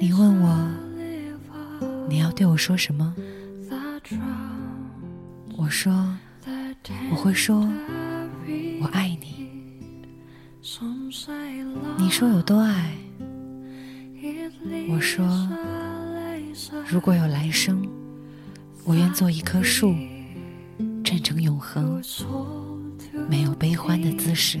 [0.00, 0.68] 你问我
[2.08, 3.12] 你要对我说什么？
[5.56, 5.92] 我说
[7.10, 7.68] 我会说
[8.80, 9.50] 我爱你。
[11.98, 12.96] 你说有多爱？
[14.88, 15.26] 我说
[16.86, 17.84] 如果有来生，
[18.84, 19.92] 我愿做一棵树，
[21.02, 22.00] 站成永恒，
[23.28, 24.60] 没有悲欢的姿势，